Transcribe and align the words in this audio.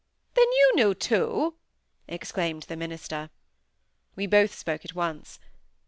"Then 0.33 0.51
you 0.53 0.71
knew 0.77 0.95
too!" 0.95 1.53
exclaimed 2.07 2.63
the 2.63 2.75
minister. 2.75 3.29
We 4.15 4.25
both 4.25 4.51
spoke 4.55 4.83
at 4.83 4.95
once. 4.95 5.37